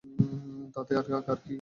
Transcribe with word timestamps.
তাতে 0.75 0.91
কার 1.27 1.37
কী? 1.37 1.49